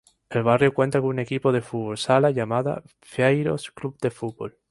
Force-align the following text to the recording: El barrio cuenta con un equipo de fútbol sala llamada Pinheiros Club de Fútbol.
El 0.31 0.41
barrio 0.41 0.73
cuenta 0.73 0.99
con 0.99 1.09
un 1.11 1.19
equipo 1.19 1.51
de 1.51 1.61
fútbol 1.61 1.95
sala 1.95 2.31
llamada 2.31 2.81
Pinheiros 3.15 3.69
Club 3.69 3.99
de 3.99 4.09
Fútbol. 4.09 4.57